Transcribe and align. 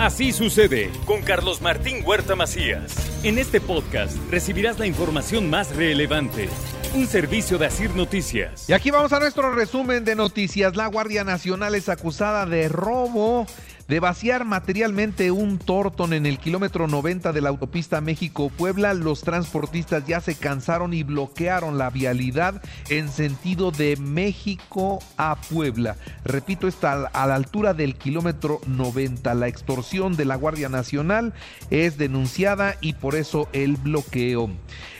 Así 0.00 0.32
sucede 0.32 0.90
con 1.04 1.20
Carlos 1.20 1.60
Martín 1.60 2.02
Huerta 2.02 2.34
Macías. 2.34 3.22
En 3.22 3.36
este 3.36 3.60
podcast 3.60 4.16
recibirás 4.30 4.78
la 4.78 4.86
información 4.86 5.50
más 5.50 5.76
relevante. 5.76 6.48
Un 6.94 7.06
servicio 7.06 7.58
de 7.58 7.66
Asir 7.66 7.94
Noticias. 7.94 8.66
Y 8.66 8.72
aquí 8.72 8.90
vamos 8.90 9.12
a 9.12 9.20
nuestro 9.20 9.54
resumen 9.54 10.06
de 10.06 10.16
noticias. 10.16 10.74
La 10.74 10.86
Guardia 10.86 11.22
Nacional 11.22 11.74
es 11.74 11.90
acusada 11.90 12.46
de 12.46 12.70
robo 12.70 13.46
de 13.90 13.98
vaciar 13.98 14.44
materialmente 14.44 15.32
un 15.32 15.58
tortón 15.58 16.12
en 16.12 16.24
el 16.24 16.38
kilómetro 16.38 16.86
90 16.86 17.32
de 17.32 17.40
la 17.40 17.48
autopista 17.48 18.00
México-Puebla, 18.00 18.94
los 18.94 19.22
transportistas 19.22 20.06
ya 20.06 20.20
se 20.20 20.36
cansaron 20.36 20.94
y 20.94 21.02
bloquearon 21.02 21.76
la 21.76 21.90
vialidad 21.90 22.62
en 22.88 23.08
sentido 23.08 23.72
de 23.72 23.96
México 23.96 25.00
a 25.16 25.34
Puebla. 25.50 25.96
Repito, 26.24 26.68
está 26.68 27.08
a 27.12 27.26
la 27.26 27.34
altura 27.34 27.74
del 27.74 27.96
kilómetro 27.96 28.60
90. 28.68 29.34
La 29.34 29.48
extorsión 29.48 30.14
de 30.14 30.24
la 30.24 30.36
Guardia 30.36 30.68
Nacional 30.68 31.34
es 31.70 31.98
denunciada 31.98 32.76
y 32.80 32.92
por 32.92 33.16
eso 33.16 33.48
el 33.52 33.74
bloqueo. 33.74 34.50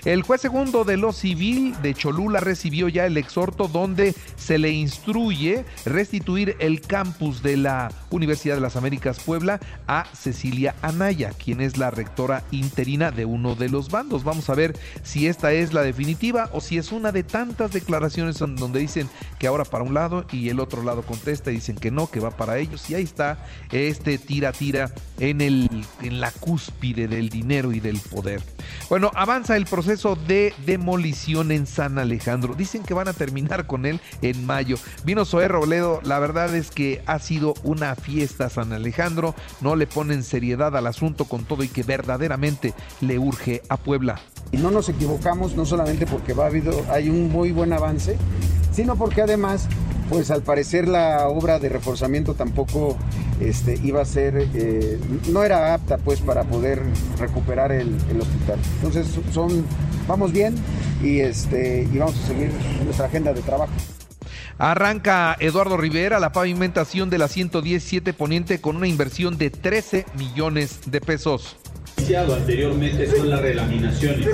El 0.04 0.22
juez 0.22 0.40
segundo 0.40 0.84
de 0.84 0.96
lo 0.96 1.12
civil 1.12 1.74
de 1.82 1.94
Cholula 1.94 2.40
recibió 2.40 2.88
ya 2.88 3.04
el 3.04 3.18
exhorto 3.18 3.68
donde 3.68 4.14
se 4.36 4.58
le 4.58 4.70
instruye 4.70 5.64
restituir 5.84 6.56
el 6.58 6.80
campus 6.80 7.42
de 7.42 7.58
la 7.58 7.92
Universidad 8.10 8.54
de 8.54 8.62
las 8.62 8.76
Américas 8.80 9.20
Puebla 9.20 9.60
a 9.86 10.06
Cecilia 10.14 10.74
Anaya, 10.82 11.32
quien 11.32 11.60
es 11.60 11.76
la 11.76 11.90
rectora 11.90 12.42
interina 12.50 13.10
de 13.10 13.26
uno 13.26 13.54
de 13.54 13.68
los 13.68 13.90
bandos. 13.90 14.24
Vamos 14.24 14.48
a 14.48 14.54
ver 14.54 14.76
si 15.02 15.26
esta 15.26 15.52
es 15.52 15.72
la 15.72 15.82
definitiva 15.82 16.48
o 16.52 16.60
si 16.60 16.78
es 16.78 16.90
una 16.92 17.12
de 17.12 17.22
tantas 17.22 17.72
declaraciones 17.72 18.38
donde 18.38 18.80
dicen 18.80 19.08
que 19.38 19.46
ahora 19.46 19.64
para 19.64 19.84
un 19.84 19.94
lado 19.94 20.24
y 20.32 20.48
el 20.48 20.60
otro 20.60 20.82
lado 20.82 21.02
contesta 21.02 21.50
y 21.50 21.56
dicen 21.56 21.76
que 21.76 21.90
no, 21.90 22.10
que 22.10 22.20
va 22.20 22.30
para 22.30 22.58
ellos. 22.58 22.88
Y 22.88 22.94
ahí 22.94 23.02
está 23.02 23.44
este 23.70 24.18
tira-tira 24.18 24.90
en, 25.18 25.40
el, 25.42 25.68
en 26.02 26.20
la 26.20 26.30
cúspide 26.30 27.06
del 27.06 27.28
dinero 27.28 27.72
y 27.72 27.80
del 27.80 27.98
poder. 28.00 28.42
Bueno, 28.88 29.10
avanza 29.14 29.56
el 29.56 29.66
proceso 29.66 30.16
de 30.16 30.54
demolición 30.64 31.52
en 31.52 31.66
San 31.66 31.98
Alejandro. 31.98 32.54
Dicen 32.54 32.82
que 32.82 32.94
van 32.94 33.08
a 33.08 33.12
terminar 33.12 33.66
con 33.66 33.84
él 33.84 34.00
en 34.22 34.46
mayo. 34.46 34.76
Vino 35.04 35.24
Zoé 35.24 35.48
Robledo, 35.48 36.00
la 36.02 36.18
verdad 36.18 36.54
es 36.54 36.70
que 36.70 37.02
ha 37.06 37.18
sido 37.18 37.54
una 37.62 37.94
fiesta 37.94 38.48
San 38.48 38.69
Alejandro. 38.72 39.34
No 39.60 39.76
le 39.76 39.86
ponen 39.86 40.22
seriedad 40.22 40.76
al 40.76 40.86
asunto 40.86 41.24
con 41.24 41.44
todo 41.44 41.62
y 41.62 41.68
que 41.68 41.82
verdaderamente 41.82 42.74
le 43.00 43.18
urge 43.18 43.62
a 43.68 43.76
Puebla. 43.76 44.20
Y 44.52 44.56
no 44.56 44.70
nos 44.70 44.88
equivocamos, 44.88 45.54
no 45.54 45.64
solamente 45.64 46.06
porque 46.06 46.32
va 46.32 46.44
a 46.44 46.46
habido, 46.48 46.84
hay 46.90 47.08
un 47.08 47.30
muy 47.30 47.52
buen 47.52 47.72
avance, 47.72 48.16
sino 48.72 48.96
porque 48.96 49.22
además 49.22 49.68
pues 50.10 50.30
al 50.32 50.42
parecer 50.42 50.88
la 50.88 51.28
obra 51.28 51.60
de 51.60 51.68
reforzamiento 51.68 52.34
tampoco 52.34 52.96
este, 53.40 53.78
iba 53.84 54.02
a 54.02 54.04
ser, 54.04 54.48
eh, 54.54 54.98
no 55.28 55.44
era 55.44 55.72
apta 55.72 55.98
pues 55.98 56.20
para 56.20 56.42
poder 56.42 56.82
recuperar 57.18 57.70
el, 57.70 57.96
el, 58.10 58.20
hospital. 58.20 58.58
Entonces 58.74 59.06
son, 59.32 59.64
vamos 60.08 60.32
bien 60.32 60.56
y, 61.00 61.20
este, 61.20 61.88
y 61.90 61.98
vamos 61.98 62.16
a 62.24 62.26
seguir 62.26 62.50
nuestra 62.84 63.06
agenda 63.06 63.32
de 63.32 63.40
trabajo. 63.40 63.72
Arranca 64.60 65.38
Eduardo 65.40 65.78
Rivera 65.78 66.20
la 66.20 66.32
pavimentación 66.32 67.08
de 67.08 67.16
la 67.16 67.28
117 67.28 68.12
Poniente 68.12 68.60
con 68.60 68.76
una 68.76 68.86
inversión 68.86 69.38
de 69.38 69.48
13 69.48 70.04
millones 70.18 70.80
de 70.84 71.00
pesos. 71.00 71.56
Anteriormente 72.36 73.10
son 73.10 73.30
las 73.30 73.40
relaminaciones 73.40 74.28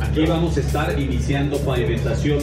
Aquí 0.00 0.24
vamos 0.26 0.56
a 0.56 0.60
estar 0.60 0.98
iniciando 0.98 1.58
pavimentación 1.58 2.38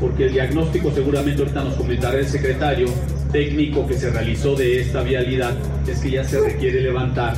porque 0.00 0.24
el 0.24 0.32
diagnóstico 0.32 0.90
seguramente 0.90 1.42
ahorita 1.42 1.64
nos 1.64 1.74
comentará 1.74 2.18
el 2.18 2.26
secretario 2.26 2.88
técnico 3.30 3.86
que 3.86 3.94
se 3.94 4.10
realizó 4.10 4.54
de 4.54 4.80
esta 4.80 5.02
vialidad 5.02 5.54
es 5.86 6.00
que 6.00 6.12
ya 6.12 6.24
se 6.24 6.40
requiere 6.40 6.80
levantar 6.80 7.34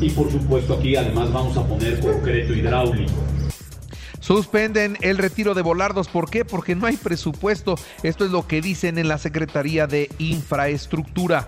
y 0.00 0.10
por 0.10 0.30
supuesto 0.32 0.74
aquí 0.74 0.96
además 0.96 1.32
vamos 1.32 1.56
a 1.56 1.64
poner 1.64 2.00
concreto 2.00 2.54
hidráulico. 2.54 3.12
Suspenden 4.24 4.96
el 5.02 5.18
retiro 5.18 5.52
de 5.52 5.60
volardos. 5.60 6.08
¿Por 6.08 6.30
qué? 6.30 6.46
Porque 6.46 6.74
no 6.74 6.86
hay 6.86 6.96
presupuesto. 6.96 7.74
Esto 8.02 8.24
es 8.24 8.30
lo 8.30 8.46
que 8.46 8.62
dicen 8.62 8.96
en 8.96 9.06
la 9.06 9.18
Secretaría 9.18 9.86
de 9.86 10.08
Infraestructura 10.16 11.46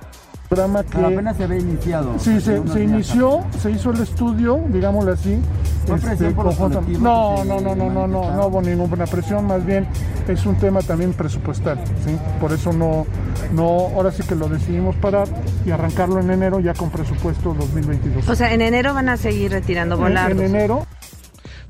programa 0.49 0.85
que 0.85 0.99
apenas 0.99 1.37
se 1.37 1.45
había 1.45 1.59
iniciado. 1.59 2.19
Sí, 2.19 2.41
se, 2.41 2.57
inició, 2.83 3.45
se 3.61 3.71
hizo 3.71 3.91
el 3.91 4.01
estudio, 4.01 4.63
digámoslo 4.69 5.13
así. 5.13 5.41
Este, 5.93 6.31
no, 7.01 7.45
no, 7.45 7.61
no, 7.61 7.75
no, 7.75 7.91
no, 7.91 8.07
no, 8.07 8.31
no 8.31 8.47
hubo 8.47 8.63
ninguna 8.63 9.07
presión, 9.07 9.47
más 9.47 9.65
bien 9.65 9.87
es 10.29 10.45
un 10.47 10.57
tema 10.57 10.83
también 10.83 11.13
presupuestal, 11.13 11.79
¿sí? 12.05 12.17
Por 12.41 12.53
eso 12.53 12.73
no, 12.73 13.07
no, 13.53 13.65
ahora 13.95 14.11
sí 14.11 14.23
que 14.25 14.35
lo 14.35 14.49
decidimos 14.49 14.97
parar 14.97 15.29
y 15.65 15.71
arrancarlo 15.71 16.21
en 16.21 16.31
enero 16.31 16.61
ya 16.61 16.75
con 16.75 16.91
presupuesto 16.91 17.55
2022. 17.55 18.29
O 18.29 18.35
sea, 18.35 18.53
en 18.53 18.63
enero 18.63 18.95
van 18.95 19.09
a 19.09 19.17
seguir 19.17 19.53
retirando 19.53 19.97
volardos. 19.97 20.41
En, 20.41 20.47
en 20.47 20.55
enero 20.55 20.87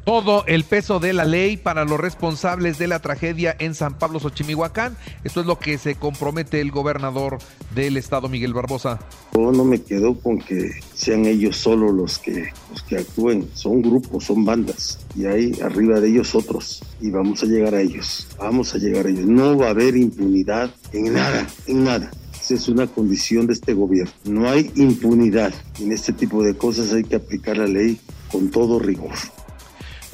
todo 0.06 0.44
el 0.46 0.62
peso 0.62 1.00
de 1.00 1.12
la 1.12 1.24
ley 1.24 1.56
para 1.56 1.84
los 1.84 1.98
responsables 1.98 2.78
de 2.78 2.86
la 2.86 3.00
tragedia 3.00 3.56
en 3.58 3.74
San 3.74 3.98
Pablo 3.98 4.20
Xochimihuacán. 4.20 4.96
Esto 5.24 5.40
es 5.40 5.46
lo 5.46 5.58
que 5.58 5.78
se 5.78 5.96
compromete 5.96 6.60
el 6.60 6.70
gobernador 6.70 7.38
del 7.74 7.96
estado, 7.96 8.28
Miguel 8.28 8.54
Barbosa. 8.54 9.00
Yo 9.34 9.50
no 9.50 9.64
me 9.64 9.82
quedo 9.82 10.14
con 10.14 10.38
que 10.38 10.70
sean 10.94 11.26
ellos 11.26 11.56
solo 11.56 11.90
los 11.90 12.20
que, 12.20 12.52
los 12.70 12.82
que 12.84 12.98
actúen. 12.98 13.50
Son 13.54 13.82
grupos, 13.82 14.22
son 14.22 14.44
bandas. 14.44 15.00
Y 15.16 15.26
hay 15.26 15.60
arriba 15.60 15.98
de 15.98 16.08
ellos 16.08 16.36
otros. 16.36 16.84
Y 17.00 17.10
vamos 17.10 17.42
a 17.42 17.46
llegar 17.46 17.74
a 17.74 17.80
ellos. 17.80 18.28
Vamos 18.38 18.76
a 18.76 18.78
llegar 18.78 19.06
a 19.06 19.08
ellos. 19.08 19.26
No 19.26 19.58
va 19.58 19.66
a 19.66 19.70
haber 19.70 19.96
impunidad 19.96 20.70
en 20.92 21.14
nada, 21.14 21.48
en 21.66 21.82
nada. 21.82 22.12
Esa 22.40 22.54
es 22.54 22.68
una 22.68 22.86
condición 22.86 23.48
de 23.48 23.54
este 23.54 23.74
gobierno. 23.74 24.12
No 24.24 24.48
hay 24.48 24.70
impunidad. 24.76 25.52
En 25.80 25.90
este 25.90 26.12
tipo 26.12 26.44
de 26.44 26.56
cosas 26.56 26.92
hay 26.92 27.02
que 27.02 27.16
aplicar 27.16 27.56
la 27.56 27.66
ley 27.66 27.98
con 28.30 28.52
todo 28.52 28.78
rigor. 28.78 29.10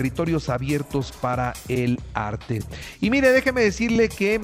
territorios 0.09 0.49
abiertos 0.49 1.13
para 1.13 1.53
el 1.69 2.01
arte. 2.15 2.63
Y 3.01 3.11
mire, 3.11 3.31
déjeme 3.31 3.61
decirle 3.61 4.09
que 4.09 4.41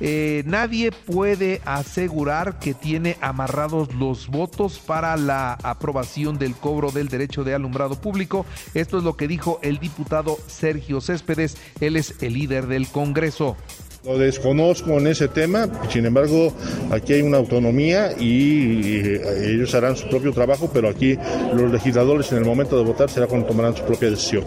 eh, 0.00 0.44
nadie 0.46 0.92
puede 0.92 1.60
asegurar 1.64 2.60
que 2.60 2.72
tiene 2.72 3.16
amarrados 3.20 3.92
los 3.94 4.28
votos 4.28 4.78
para 4.78 5.16
la 5.16 5.54
aprobación 5.54 6.38
del 6.38 6.54
cobro 6.54 6.92
del 6.92 7.08
derecho 7.08 7.42
de 7.42 7.54
alumbrado 7.54 8.00
público. 8.00 8.46
Esto 8.74 8.98
es 8.98 9.04
lo 9.04 9.16
que 9.16 9.26
dijo 9.26 9.58
el 9.62 9.78
diputado 9.78 10.38
Sergio 10.46 11.00
Céspedes. 11.00 11.56
Él 11.80 11.96
es 11.96 12.14
el 12.22 12.34
líder 12.34 12.68
del 12.68 12.86
Congreso. 12.86 13.56
Lo 14.04 14.16
desconozco 14.16 14.98
en 14.98 15.08
ese 15.08 15.28
tema, 15.28 15.68
sin 15.90 16.06
embargo, 16.06 16.52
aquí 16.90 17.14
hay 17.14 17.22
una 17.22 17.38
autonomía 17.38 18.12
y 18.18 19.02
ellos 19.44 19.74
harán 19.74 19.96
su 19.96 20.08
propio 20.08 20.32
trabajo, 20.32 20.70
pero 20.72 20.88
aquí 20.88 21.18
los 21.52 21.70
legisladores 21.72 22.30
en 22.32 22.38
el 22.38 22.44
momento 22.44 22.78
de 22.78 22.84
votar 22.84 23.10
será 23.10 23.26
cuando 23.26 23.46
tomarán 23.46 23.76
su 23.76 23.84
propia 23.84 24.10
decisión. 24.10 24.44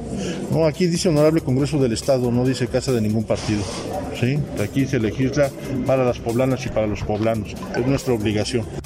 No, 0.51 0.65
aquí 0.65 0.87
dice 0.87 1.09
Honorable 1.09 1.41
Congreso 1.41 1.77
del 1.79 1.93
Estado, 1.93 2.31
no 2.31 2.45
dice 2.45 2.67
casa 2.67 2.91
de 2.93 3.01
ningún 3.01 3.25
partido. 3.25 3.61
¿sí? 4.19 4.39
Aquí 4.63 4.85
se 4.85 4.99
legisla 4.99 5.49
para 5.85 6.05
las 6.05 6.19
poblanas 6.19 6.65
y 6.65 6.69
para 6.69 6.87
los 6.87 7.03
poblanos. 7.03 7.53
Es 7.75 7.85
nuestra 7.85 8.13
obligación 8.13 8.80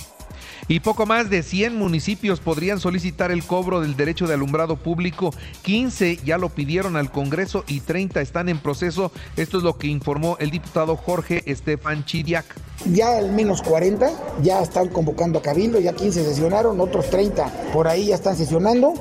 y 0.68 0.80
poco 0.80 1.06
más 1.06 1.30
de 1.30 1.44
100 1.44 1.78
municipios 1.78 2.40
podrían 2.40 2.80
solicitar 2.80 3.32
el 3.32 3.44
cobro 3.44 3.82
del 3.82 3.96
derecho 3.96 4.28
de 4.28 4.34
alumbrado 4.34 4.78
público. 4.78 5.34
15 5.62 6.20
ya 6.26 6.38
lo 6.38 6.50
pidieron 6.50 6.96
al 6.96 7.12
Congreso 7.12 7.64
y 7.68 7.82
30 7.82 8.22
están 8.22 8.50
en 8.50 8.60
proceso. 8.60 9.12
Esto 9.38 9.58
es 9.58 9.64
lo 9.64 9.78
que 9.78 9.88
informó 9.88 10.38
el 10.40 10.52
diputado 10.52 10.96
Jorge 10.96 11.44
Estefan 11.46 12.06
Chiriac. 12.06 12.46
Ya 12.92 13.18
al 13.18 13.32
menos 13.32 13.62
40 13.62 14.12
ya 14.42 14.62
están 14.62 14.90
convocando 14.90 15.40
a 15.40 15.42
Cabildo, 15.42 15.80
ya 15.80 15.94
15 15.94 16.24
sesionaron, 16.24 16.80
otros 16.82 17.10
30 17.10 17.72
por 17.72 17.88
ahí 17.88 18.08
ya 18.08 18.16
están 18.16 18.36
sesionando. 18.36 18.94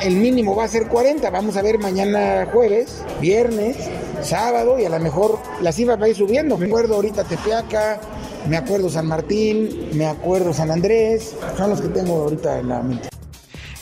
El 0.00 0.16
mínimo 0.16 0.54
va 0.54 0.64
a 0.64 0.68
ser 0.68 0.86
40, 0.86 1.28
vamos 1.30 1.56
a 1.56 1.62
ver 1.62 1.78
mañana 1.78 2.46
jueves, 2.52 3.02
viernes, 3.20 3.76
sábado 4.22 4.78
y 4.78 4.84
a 4.84 4.90
lo 4.90 4.98
mejor 5.00 5.38
la 5.60 5.72
cifra 5.72 5.96
va 5.96 6.06
a 6.06 6.08
ir 6.08 6.16
subiendo. 6.16 6.56
Me 6.56 6.66
acuerdo 6.66 6.94
ahorita 6.94 7.24
Tepeaca, 7.24 8.00
me 8.48 8.56
acuerdo 8.56 8.88
San 8.88 9.06
Martín, 9.06 9.90
me 9.94 10.06
acuerdo 10.06 10.52
San 10.52 10.70
Andrés, 10.70 11.34
son 11.56 11.70
los 11.70 11.80
que 11.80 11.88
tengo 11.88 12.22
ahorita 12.22 12.58
en 12.60 12.68
la 12.68 12.82
mente. 12.82 13.08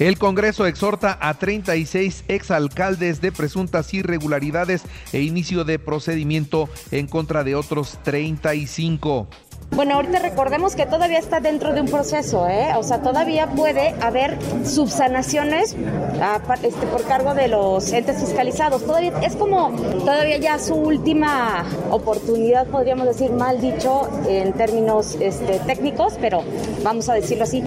El 0.01 0.19
Congreso 0.19 0.67
exhorta 0.67 1.17
a 1.21 1.35
36 1.35 2.25
exalcaldes 2.27 3.21
de 3.21 3.31
presuntas 3.31 3.95
irregularidades 3.95 4.83
e 5.13 5.21
inicio 5.21 5.63
de 5.63 5.79
procedimiento 5.79 6.69
en 6.91 7.07
contra 7.07 7.45
de 7.45 7.55
otros 7.55 8.01
35. 8.03 9.29
Bueno, 9.75 9.97
ahorita 9.97 10.21
recordemos 10.21 10.77
que 10.77 10.87
todavía 10.87 11.19
está 11.19 11.41
dentro 11.41 11.75
de 11.75 11.81
un 11.81 11.89
proceso, 11.89 12.47
¿eh? 12.47 12.69
O 12.77 12.85
sea, 12.85 13.03
todavía 13.03 13.49
puede 13.49 13.97
haber 14.01 14.39
subsanaciones 14.65 15.75
ah, 16.21 16.41
este, 16.63 16.87
por 16.87 17.03
cargo 17.05 17.35
de 17.35 17.49
los 17.49 17.93
entes 17.93 18.21
fiscalizados. 18.21 18.85
Todavía 18.85 19.13
es 19.23 19.35
como 19.35 19.73
todavía 19.99 20.37
ya 20.39 20.61
su 20.61 20.75
última 20.75 21.65
oportunidad, 21.91 22.69
podríamos 22.69 23.07
decir 23.07 23.33
mal 23.33 23.61
dicho 23.61 24.09
en 24.29 24.53
términos 24.53 25.17
este, 25.19 25.59
técnicos, 25.67 26.19
pero 26.21 26.45
vamos 26.85 27.09
a 27.09 27.15
decirlo 27.15 27.43
así. 27.43 27.65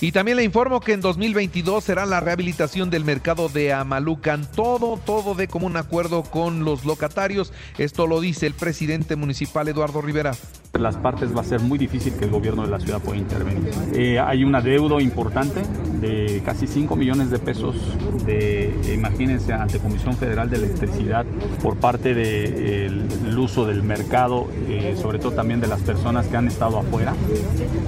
Y 0.00 0.12
también 0.12 0.36
le 0.36 0.44
informo 0.44 0.80
que 0.80 0.92
en 0.92 1.00
2022 1.00 1.82
será 1.82 2.04
la 2.04 2.20
rehabilitación 2.20 2.90
del 2.90 3.04
mercado 3.04 3.48
de 3.48 3.72
Amalucan. 3.72 4.46
Todo, 4.54 4.98
todo 4.98 5.34
de 5.34 5.48
común 5.48 5.78
acuerdo 5.78 6.22
con 6.22 6.64
los 6.66 6.84
locatarios. 6.84 7.52
Esto 7.78 8.06
lo 8.06 8.20
dice 8.20 8.46
el 8.46 8.52
presidente 8.52 9.16
municipal 9.16 9.68
Eduardo 9.68 10.02
Rivera. 10.02 10.32
Las 10.74 10.96
partes 10.96 11.34
va 11.34 11.40
a 11.40 11.44
ser 11.44 11.60
muy 11.60 11.78
difícil 11.78 12.12
que 12.14 12.26
el 12.26 12.30
gobierno 12.30 12.62
de 12.62 12.70
la 12.70 12.78
ciudad 12.78 13.00
pueda 13.00 13.16
intervenir. 13.16 13.72
Eh, 13.94 14.18
hay 14.18 14.44
un 14.44 14.54
adeudo 14.54 15.00
importante 15.00 15.62
de 16.00 16.42
casi 16.44 16.66
5 16.66 16.96
millones 16.96 17.30
de 17.30 17.38
pesos 17.38 17.76
de, 18.24 18.74
imagínense, 18.94 19.52
ante 19.52 19.78
Comisión 19.78 20.16
Federal 20.16 20.50
de 20.50 20.56
Electricidad 20.56 21.24
por 21.62 21.76
parte 21.76 22.14
del 22.14 23.38
uso 23.38 23.66
del 23.66 23.82
mercado, 23.82 24.48
eh, 24.68 24.96
sobre 25.00 25.18
todo 25.18 25.32
también 25.32 25.60
de 25.60 25.66
las 25.66 25.80
personas 25.80 26.26
que 26.26 26.36
han 26.36 26.48
estado 26.48 26.78
afuera. 26.78 27.14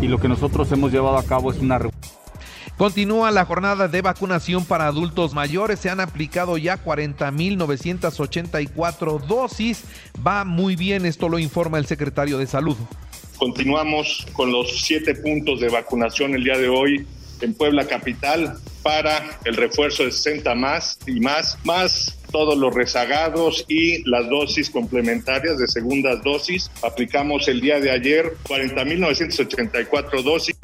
Y 0.00 0.08
lo 0.08 0.18
que 0.18 0.28
nosotros 0.28 0.70
hemos 0.72 0.92
llevado 0.92 1.18
a 1.18 1.24
cabo 1.24 1.50
es 1.50 1.58
una 1.58 1.78
Continúa 2.78 3.30
la 3.32 3.44
jornada 3.44 3.88
de 3.88 4.00
vacunación 4.02 4.64
para 4.64 4.86
adultos 4.86 5.34
mayores. 5.34 5.80
Se 5.80 5.90
han 5.90 5.98
aplicado 5.98 6.56
ya 6.58 6.80
40.984 6.82 9.26
dosis. 9.26 9.82
Va 10.24 10.44
muy 10.44 10.76
bien, 10.76 11.04
esto 11.04 11.28
lo 11.28 11.40
informa 11.40 11.78
el 11.78 11.86
secretario 11.86 12.38
de 12.38 12.46
Salud. 12.46 12.76
Continuamos 13.36 14.28
con 14.32 14.52
los 14.52 14.80
siete 14.80 15.16
puntos 15.16 15.58
de 15.58 15.70
vacunación 15.70 16.34
el 16.34 16.44
día 16.44 16.56
de 16.56 16.68
hoy 16.68 17.04
en 17.40 17.54
Puebla 17.54 17.86
Capital 17.86 18.56
para 18.82 19.38
el 19.44 19.56
refuerzo 19.56 20.04
de 20.04 20.12
60 20.12 20.54
más 20.54 20.98
y 21.06 21.20
más, 21.20 21.58
más 21.64 22.18
todos 22.30 22.56
los 22.56 22.74
rezagados 22.74 23.64
y 23.68 24.08
las 24.08 24.28
dosis 24.28 24.70
complementarias 24.70 25.58
de 25.58 25.66
segundas 25.66 26.22
dosis. 26.22 26.70
Aplicamos 26.82 27.48
el 27.48 27.60
día 27.60 27.80
de 27.80 27.90
ayer 27.90 28.34
40.984 28.44 30.22
dosis. 30.22 30.56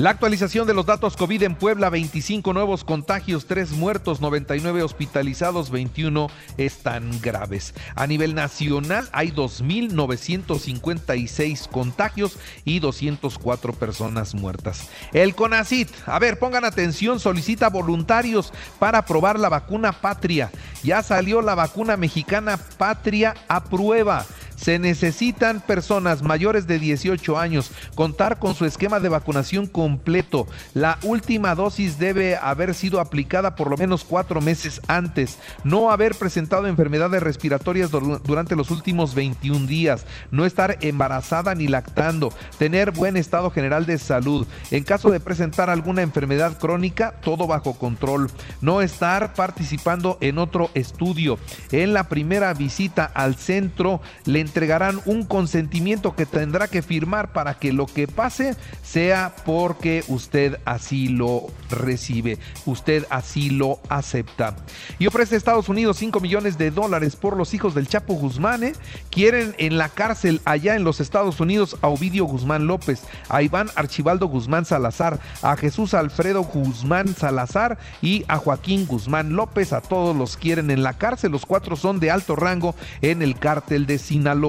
La 0.00 0.08
actualización 0.08 0.66
de 0.66 0.72
los 0.72 0.86
datos 0.86 1.14
COVID 1.14 1.42
en 1.42 1.54
Puebla, 1.54 1.90
25 1.90 2.54
nuevos 2.54 2.84
contagios, 2.84 3.44
3 3.44 3.72
muertos, 3.72 4.22
99 4.22 4.82
hospitalizados, 4.82 5.70
21 5.70 6.28
están 6.56 7.20
graves. 7.20 7.74
A 7.96 8.06
nivel 8.06 8.34
nacional 8.34 9.10
hay 9.12 9.30
2.956 9.30 11.68
contagios 11.68 12.38
y 12.64 12.78
204 12.78 13.74
personas 13.74 14.34
muertas. 14.34 14.88
El 15.12 15.34
CONACIT, 15.34 15.90
a 16.06 16.18
ver, 16.18 16.38
pongan 16.38 16.64
atención, 16.64 17.20
solicita 17.20 17.68
voluntarios 17.68 18.54
para 18.78 19.04
probar 19.04 19.38
la 19.38 19.50
vacuna 19.50 19.92
Patria. 19.92 20.50
Ya 20.82 21.02
salió 21.02 21.42
la 21.42 21.54
vacuna 21.54 21.98
mexicana 21.98 22.58
Patria 22.78 23.34
a 23.48 23.64
prueba. 23.64 24.24
Se 24.60 24.78
necesitan 24.78 25.60
personas 25.60 26.22
mayores 26.22 26.66
de 26.66 26.78
18 26.78 27.38
años, 27.38 27.70
contar 27.94 28.38
con 28.38 28.54
su 28.54 28.66
esquema 28.66 29.00
de 29.00 29.08
vacunación 29.08 29.66
completo. 29.66 30.46
La 30.74 30.98
última 31.02 31.54
dosis 31.54 31.98
debe 31.98 32.36
haber 32.36 32.74
sido 32.74 33.00
aplicada 33.00 33.56
por 33.56 33.70
lo 33.70 33.78
menos 33.78 34.04
cuatro 34.04 34.42
meses 34.42 34.82
antes, 34.86 35.38
no 35.64 35.90
haber 35.90 36.14
presentado 36.14 36.66
enfermedades 36.66 37.22
respiratorias 37.22 37.90
durante 37.90 38.54
los 38.54 38.70
últimos 38.70 39.14
21 39.14 39.66
días, 39.66 40.04
no 40.30 40.44
estar 40.44 40.76
embarazada 40.82 41.54
ni 41.54 41.66
lactando, 41.66 42.32
tener 42.58 42.90
buen 42.90 43.16
estado 43.16 43.50
general 43.50 43.86
de 43.86 43.96
salud. 43.96 44.46
En 44.70 44.84
caso 44.84 45.10
de 45.10 45.20
presentar 45.20 45.70
alguna 45.70 46.02
enfermedad 46.02 46.58
crónica, 46.58 47.14
todo 47.22 47.46
bajo 47.46 47.78
control. 47.78 48.30
No 48.60 48.82
estar 48.82 49.32
participando 49.34 50.18
en 50.20 50.38
otro 50.38 50.70
estudio. 50.74 51.38
En 51.72 51.94
la 51.94 52.08
primera 52.08 52.52
visita 52.52 53.04
al 53.04 53.36
centro, 53.36 54.00
le 54.26 54.40
entregarán 54.50 55.00
un 55.04 55.22
consentimiento 55.22 56.16
que 56.16 56.26
tendrá 56.26 56.66
que 56.66 56.82
firmar 56.82 57.32
para 57.32 57.54
que 57.54 57.72
lo 57.72 57.86
que 57.86 58.08
pase 58.08 58.56
sea 58.82 59.32
porque 59.44 60.02
usted 60.08 60.58
así 60.64 61.06
lo 61.06 61.46
recibe, 61.70 62.36
usted 62.66 63.06
así 63.10 63.50
lo 63.50 63.78
acepta. 63.88 64.56
Y 64.98 65.06
ofrece 65.06 65.36
a 65.36 65.38
Estados 65.38 65.68
Unidos 65.68 65.98
5 65.98 66.18
millones 66.18 66.58
de 66.58 66.72
dólares 66.72 67.14
por 67.14 67.36
los 67.36 67.54
hijos 67.54 67.76
del 67.76 67.86
Chapo 67.86 68.14
Guzmán. 68.14 68.64
¿eh? 68.64 68.72
Quieren 69.10 69.54
en 69.58 69.78
la 69.78 69.88
cárcel 69.88 70.40
allá 70.44 70.74
en 70.74 70.82
los 70.82 70.98
Estados 70.98 71.38
Unidos 71.38 71.76
a 71.80 71.86
Ovidio 71.86 72.24
Guzmán 72.24 72.66
López, 72.66 73.02
a 73.28 73.42
Iván 73.42 73.70
Archibaldo 73.76 74.26
Guzmán 74.26 74.64
Salazar, 74.64 75.20
a 75.42 75.56
Jesús 75.56 75.94
Alfredo 75.94 76.42
Guzmán 76.42 77.14
Salazar 77.14 77.78
y 78.02 78.24
a 78.26 78.38
Joaquín 78.38 78.84
Guzmán 78.88 79.34
López. 79.34 79.72
A 79.72 79.80
todos 79.80 80.16
los 80.16 80.36
quieren 80.36 80.72
en 80.72 80.82
la 80.82 80.98
cárcel. 80.98 81.30
Los 81.30 81.46
cuatro 81.46 81.76
son 81.76 82.00
de 82.00 82.10
alto 82.10 82.34
rango 82.34 82.74
en 83.00 83.22
el 83.22 83.38
cártel 83.38 83.86
de 83.86 83.98
Sinaloa. 83.98 84.39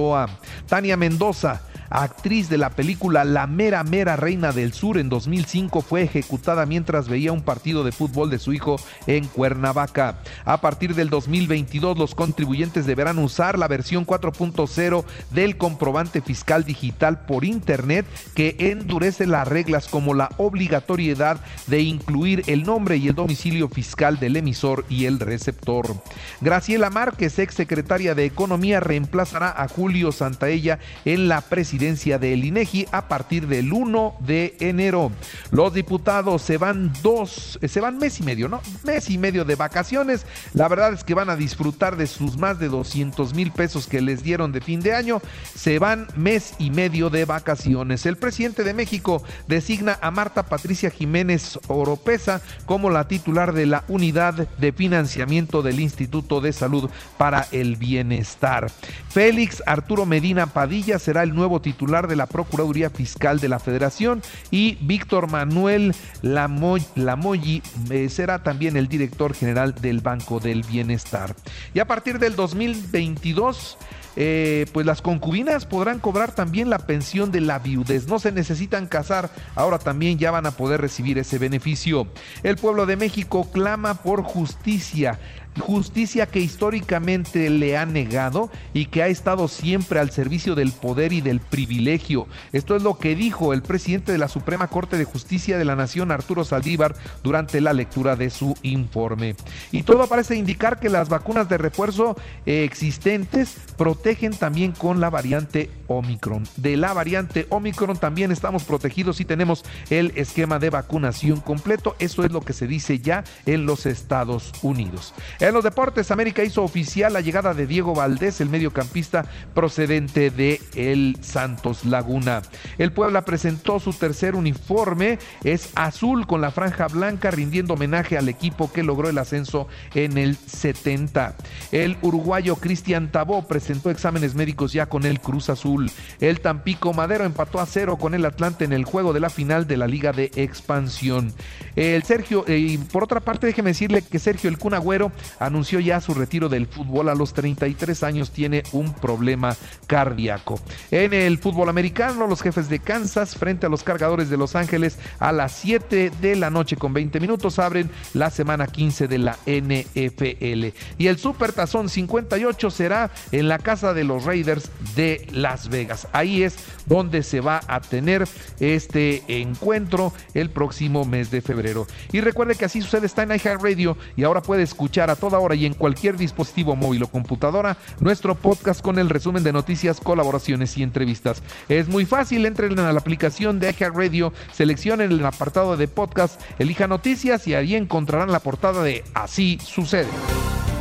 Tania 0.66 0.96
Mendoza, 0.96 1.60
actriz 1.92 2.48
de 2.48 2.56
la 2.56 2.70
película 2.70 3.24
La 3.24 3.46
Mera 3.46 3.84
Mera 3.84 4.16
Reina 4.16 4.52
del 4.52 4.72
Sur 4.72 4.96
en 4.96 5.10
2005, 5.10 5.82
fue 5.82 6.02
ejecutada 6.02 6.64
mientras 6.64 7.08
veía 7.08 7.32
un 7.32 7.42
partido 7.42 7.84
de 7.84 7.92
fútbol 7.92 8.30
de 8.30 8.38
su 8.38 8.52
hijo 8.54 8.76
en 9.06 9.26
Cuernavaca. 9.26 10.18
A 10.44 10.60
partir 10.60 10.94
del 10.94 11.10
2022, 11.10 11.98
los 11.98 12.14
contribuyentes 12.14 12.86
deberán 12.86 13.18
usar 13.18 13.58
la 13.58 13.68
versión 13.68 14.06
4.0 14.06 15.04
del 15.30 15.56
comprobante 15.58 16.22
fiscal 16.22 16.64
digital 16.64 17.26
por 17.26 17.44
Internet 17.44 18.06
que 18.34 18.56
endurece 18.58 19.26
las 19.26 19.46
reglas 19.46 19.88
como 19.88 20.14
la 20.14 20.30
obligatoriedad 20.38 21.40
de 21.66 21.80
incluir 21.80 22.44
el 22.46 22.62
nombre 22.62 22.96
y 22.96 23.08
el 23.08 23.14
domicilio 23.14 23.68
fiscal 23.68 24.18
del 24.18 24.36
emisor 24.36 24.86
y 24.88 25.04
el 25.04 25.20
receptor. 25.20 26.02
Graciela 26.40 26.88
Márquez, 26.88 27.38
ex 27.38 27.54
secretaria 27.54 28.14
de 28.14 28.24
Economía, 28.24 28.80
reemplazará 28.80 29.50
a 29.50 29.68
Julio 29.68 30.10
Santaella 30.10 30.78
en 31.04 31.28
la 31.28 31.42
presidencia 31.42 31.81
del 31.82 32.44
INEGI 32.44 32.86
a 32.92 33.08
partir 33.08 33.48
del 33.48 33.72
1 33.72 34.14
de 34.20 34.56
enero. 34.60 35.10
Los 35.50 35.74
diputados 35.74 36.40
se 36.40 36.56
van 36.56 36.92
dos, 37.02 37.58
se 37.60 37.80
van 37.80 37.98
mes 37.98 38.20
y 38.20 38.22
medio, 38.22 38.48
¿no? 38.48 38.60
Mes 38.84 39.10
y 39.10 39.18
medio 39.18 39.44
de 39.44 39.56
vacaciones. 39.56 40.24
La 40.54 40.68
verdad 40.68 40.92
es 40.92 41.02
que 41.02 41.14
van 41.14 41.28
a 41.28 41.34
disfrutar 41.34 41.96
de 41.96 42.06
sus 42.06 42.38
más 42.38 42.60
de 42.60 42.68
200 42.68 43.34
mil 43.34 43.50
pesos 43.50 43.88
que 43.88 44.00
les 44.00 44.22
dieron 44.22 44.52
de 44.52 44.60
fin 44.60 44.80
de 44.80 44.94
año. 44.94 45.20
Se 45.56 45.80
van 45.80 46.06
mes 46.14 46.54
y 46.60 46.70
medio 46.70 47.10
de 47.10 47.24
vacaciones. 47.24 48.06
El 48.06 48.16
presidente 48.16 48.62
de 48.62 48.74
México 48.74 49.24
designa 49.48 49.98
a 50.00 50.12
Marta 50.12 50.44
Patricia 50.44 50.88
Jiménez 50.88 51.58
Oropesa 51.66 52.42
como 52.64 52.90
la 52.90 53.08
titular 53.08 53.54
de 53.54 53.66
la 53.66 53.82
unidad 53.88 54.34
de 54.34 54.72
financiamiento 54.72 55.62
del 55.62 55.80
Instituto 55.80 56.40
de 56.40 56.52
Salud 56.52 56.88
para 57.18 57.48
el 57.50 57.74
Bienestar. 57.74 58.70
Félix 59.08 59.64
Arturo 59.66 60.06
Medina 60.06 60.46
Padilla 60.46 60.98
será 60.98 61.22
el 61.22 61.34
nuevo 61.34 61.60
titular 61.62 62.08
de 62.08 62.16
la 62.16 62.26
Procuraduría 62.26 62.90
Fiscal 62.90 63.40
de 63.40 63.48
la 63.48 63.58
Federación 63.58 64.22
y 64.50 64.76
Víctor 64.82 65.30
Manuel 65.30 65.94
Lamoy, 66.22 67.62
eh, 67.90 68.08
será 68.08 68.42
también 68.42 68.76
el 68.76 68.88
director 68.88 69.34
general 69.34 69.74
del 69.74 70.00
Banco 70.00 70.40
del 70.40 70.62
Bienestar. 70.62 71.34
Y 71.72 71.78
a 71.78 71.86
partir 71.86 72.18
del 72.18 72.36
2022 72.36 73.78
eh, 74.14 74.66
pues 74.72 74.84
las 74.84 75.00
concubinas 75.00 75.64
podrán 75.64 75.98
cobrar 75.98 76.34
también 76.34 76.68
la 76.68 76.80
pensión 76.80 77.32
de 77.32 77.40
la 77.40 77.58
viudez. 77.58 78.06
No 78.08 78.18
se 78.18 78.32
necesitan 78.32 78.86
casar, 78.86 79.30
ahora 79.54 79.78
también 79.78 80.18
ya 80.18 80.30
van 80.30 80.46
a 80.46 80.50
poder 80.50 80.80
recibir 80.80 81.18
ese 81.18 81.38
beneficio. 81.38 82.06
El 82.42 82.56
pueblo 82.56 82.86
de 82.86 82.96
México 82.96 83.50
clama 83.50 83.94
por 83.94 84.22
justicia 84.22 85.18
justicia 85.60 86.26
que 86.26 86.40
históricamente 86.40 87.50
le 87.50 87.76
ha 87.76 87.86
negado 87.86 88.50
y 88.72 88.86
que 88.86 89.02
ha 89.02 89.08
estado 89.08 89.48
siempre 89.48 90.00
al 90.00 90.10
servicio 90.10 90.54
del 90.54 90.72
poder 90.72 91.12
y 91.12 91.20
del 91.20 91.40
privilegio. 91.40 92.26
Esto 92.52 92.76
es 92.76 92.82
lo 92.82 92.98
que 92.98 93.14
dijo 93.14 93.52
el 93.52 93.62
presidente 93.62 94.12
de 94.12 94.18
la 94.18 94.28
Suprema 94.28 94.68
Corte 94.68 94.96
de 94.96 95.04
Justicia 95.04 95.58
de 95.58 95.64
la 95.64 95.76
Nación, 95.76 96.10
Arturo 96.10 96.44
Saldívar, 96.44 96.94
durante 97.22 97.60
la 97.60 97.72
lectura 97.72 98.16
de 98.16 98.30
su 98.30 98.56
informe. 98.62 99.36
Y 99.70 99.82
todo 99.82 100.06
parece 100.06 100.36
indicar 100.36 100.80
que 100.80 100.88
las 100.88 101.08
vacunas 101.08 101.48
de 101.48 101.58
refuerzo 101.58 102.16
eh, 102.46 102.64
existentes 102.64 103.56
protegen 103.76 104.32
también 104.34 104.72
con 104.72 105.00
la 105.00 105.10
variante 105.10 105.70
Omicron. 105.88 106.44
De 106.56 106.76
la 106.76 106.92
variante 106.92 107.46
Omicron 107.50 107.96
también 107.96 108.32
estamos 108.32 108.64
protegidos 108.64 109.20
y 109.20 109.24
tenemos 109.24 109.64
el 109.90 110.12
esquema 110.16 110.58
de 110.58 110.70
vacunación 110.70 111.40
completo. 111.40 111.96
Eso 111.98 112.24
es 112.24 112.32
lo 112.32 112.40
que 112.40 112.52
se 112.52 112.66
dice 112.66 112.98
ya 112.98 113.24
en 113.46 113.66
los 113.66 113.86
Estados 113.86 114.52
Unidos. 114.62 115.14
En 115.42 115.54
los 115.54 115.64
deportes, 115.64 116.12
América 116.12 116.44
hizo 116.44 116.62
oficial 116.62 117.12
la 117.12 117.20
llegada 117.20 117.52
de 117.52 117.66
Diego 117.66 117.96
Valdés, 117.96 118.40
el 118.40 118.48
mediocampista 118.48 119.24
procedente 119.54 120.30
de 120.30 120.60
el 120.76 121.16
Santos 121.20 121.84
Laguna. 121.84 122.42
El 122.78 122.92
Puebla 122.92 123.24
presentó 123.24 123.80
su 123.80 123.92
tercer 123.92 124.36
uniforme, 124.36 125.18
es 125.42 125.70
azul 125.74 126.28
con 126.28 126.42
la 126.42 126.52
franja 126.52 126.86
blanca, 126.86 127.32
rindiendo 127.32 127.74
homenaje 127.74 128.16
al 128.16 128.28
equipo 128.28 128.72
que 128.72 128.84
logró 128.84 129.08
el 129.08 129.18
ascenso 129.18 129.66
en 129.96 130.16
el 130.16 130.36
70. 130.36 131.34
El 131.72 131.96
uruguayo 132.02 132.54
Cristian 132.54 133.10
Tabó 133.10 133.48
presentó 133.48 133.90
exámenes 133.90 134.36
médicos 134.36 134.72
ya 134.72 134.86
con 134.86 135.04
el 135.04 135.18
Cruz 135.18 135.50
Azul. 135.50 135.90
El 136.20 136.38
Tampico 136.38 136.92
Madero 136.92 137.24
empató 137.24 137.58
a 137.58 137.66
cero 137.66 137.96
con 137.96 138.14
el 138.14 138.24
Atlante 138.26 138.64
en 138.64 138.72
el 138.72 138.84
juego 138.84 139.12
de 139.12 139.18
la 139.18 139.28
final 139.28 139.66
de 139.66 139.76
la 139.76 139.88
Liga 139.88 140.12
de 140.12 140.30
Expansión. 140.36 141.34
El 141.74 142.04
Sergio, 142.04 142.44
eh, 142.46 142.58
y 142.58 142.78
por 142.78 143.02
otra 143.02 143.18
parte, 143.18 143.48
déjeme 143.48 143.70
decirle 143.70 144.02
que 144.02 144.20
Sergio 144.20 144.48
El 144.48 144.58
Cunagüero 144.58 145.10
anunció 145.38 145.80
ya 145.80 146.00
su 146.00 146.14
retiro 146.14 146.48
del 146.48 146.66
fútbol 146.66 147.08
a 147.08 147.14
los 147.14 147.32
33 147.32 148.02
años, 148.02 148.30
tiene 148.30 148.62
un 148.72 148.92
problema 148.92 149.56
cardíaco. 149.86 150.60
En 150.90 151.12
el 151.12 151.38
fútbol 151.38 151.68
americano, 151.68 152.26
los 152.26 152.42
jefes 152.42 152.68
de 152.68 152.78
Kansas 152.78 153.36
frente 153.36 153.66
a 153.66 153.68
los 153.68 153.82
cargadores 153.82 154.30
de 154.30 154.36
Los 154.36 154.56
Ángeles 154.56 154.98
a 155.18 155.32
las 155.32 155.52
7 155.52 156.10
de 156.20 156.36
la 156.36 156.50
noche 156.50 156.76
con 156.76 156.92
20 156.92 157.20
minutos 157.20 157.58
abren 157.58 157.90
la 158.14 158.30
semana 158.30 158.66
15 158.66 159.08
de 159.08 159.18
la 159.18 159.38
NFL. 159.46 160.76
Y 160.98 161.06
el 161.06 161.18
Super 161.18 161.52
Tazón 161.52 161.88
58 161.88 162.70
será 162.70 163.10
en 163.30 163.48
la 163.48 163.58
casa 163.58 163.94
de 163.94 164.04
los 164.04 164.24
Raiders 164.24 164.70
de 164.94 165.26
Las 165.32 165.68
Vegas. 165.68 166.08
Ahí 166.12 166.42
es 166.42 166.56
donde 166.86 167.22
se 167.22 167.40
va 167.40 167.60
a 167.66 167.80
tener 167.80 168.26
este 168.60 169.22
encuentro 169.28 170.12
el 170.34 170.50
próximo 170.50 171.04
mes 171.04 171.30
de 171.30 171.40
febrero. 171.40 171.86
Y 172.12 172.20
recuerde 172.20 172.54
que 172.54 172.64
así 172.64 172.80
sucede 172.80 173.06
está 173.06 173.22
en 173.22 173.32
Radio 173.38 173.96
y 174.16 174.24
ahora 174.24 174.42
puede 174.42 174.62
escuchar 174.62 175.10
a 175.10 175.16
toda 175.22 175.38
hora 175.38 175.54
y 175.54 175.66
en 175.66 175.74
cualquier 175.74 176.16
dispositivo 176.16 176.74
móvil 176.74 177.04
o 177.04 177.06
computadora 177.06 177.76
nuestro 178.00 178.34
podcast 178.34 178.82
con 178.82 178.98
el 178.98 179.08
resumen 179.08 179.44
de 179.44 179.52
noticias, 179.52 180.00
colaboraciones 180.00 180.76
y 180.76 180.82
entrevistas. 180.82 181.44
Es 181.68 181.86
muy 181.86 182.06
fácil, 182.06 182.44
entren 182.44 182.76
a 182.80 182.92
la 182.92 182.98
aplicación 182.98 183.60
de 183.60 183.70
Radio, 183.70 184.32
seleccionen 184.52 185.12
el 185.12 185.24
apartado 185.24 185.76
de 185.76 185.86
podcast, 185.86 186.40
elija 186.58 186.88
noticias 186.88 187.46
y 187.46 187.54
ahí 187.54 187.76
encontrarán 187.76 188.32
la 188.32 188.40
portada 188.40 188.82
de 188.82 189.04
Así 189.14 189.60
sucede. 189.64 190.10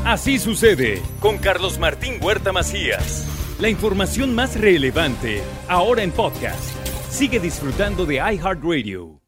Así 0.06 0.40
sucede 0.40 1.04
con 1.20 1.38
Carlos 1.38 1.78
Martín 1.78 2.16
Huerta 2.20 2.52
Macías. 2.52 3.28
La 3.60 3.70
información 3.70 4.34
más 4.34 4.60
relevante 4.60 5.44
ahora 5.68 6.02
en 6.02 6.12
podcast. 6.12 6.76
Sigue 7.12 7.40
disfrutando 7.40 8.08
de 8.08 8.16
iHeartRadio. 8.16 9.21